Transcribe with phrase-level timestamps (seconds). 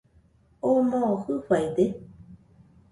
[0.67, 1.85] ¿Oo moo jɨfaide?